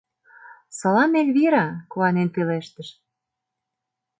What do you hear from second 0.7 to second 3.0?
—Салам, Эльвира,— куанен пелештыш.